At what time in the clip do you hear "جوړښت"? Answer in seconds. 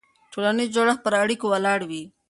0.75-0.99